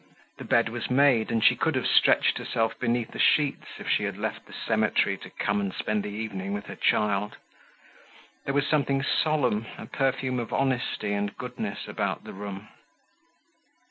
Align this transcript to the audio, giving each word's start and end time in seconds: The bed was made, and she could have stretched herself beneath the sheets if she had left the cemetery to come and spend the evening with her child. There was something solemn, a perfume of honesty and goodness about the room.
The 0.39 0.45
bed 0.45 0.69
was 0.69 0.89
made, 0.89 1.29
and 1.29 1.43
she 1.43 1.55
could 1.55 1.75
have 1.75 1.85
stretched 1.85 2.39
herself 2.39 2.73
beneath 2.79 3.11
the 3.11 3.19
sheets 3.19 3.67
if 3.77 3.87
she 3.87 4.05
had 4.05 4.17
left 4.17 4.47
the 4.47 4.51
cemetery 4.51 5.15
to 5.19 5.29
come 5.29 5.61
and 5.61 5.71
spend 5.75 6.01
the 6.01 6.09
evening 6.09 6.53
with 6.53 6.65
her 6.65 6.75
child. 6.75 7.37
There 8.45 8.53
was 8.55 8.65
something 8.65 9.03
solemn, 9.03 9.67
a 9.77 9.85
perfume 9.85 10.39
of 10.39 10.51
honesty 10.53 11.13
and 11.13 11.37
goodness 11.37 11.87
about 11.87 12.23
the 12.23 12.33
room. 12.33 12.69